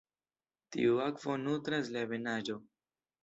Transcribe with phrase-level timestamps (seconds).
[0.75, 2.57] Tiu akvo nutras la ebenaĵo.